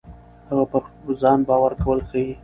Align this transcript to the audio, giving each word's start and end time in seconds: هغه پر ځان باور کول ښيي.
هغه 0.49 0.63
پر 0.71 0.81
ځان 1.21 1.39
باور 1.47 1.71
کول 1.83 1.99
ښيي. 2.09 2.33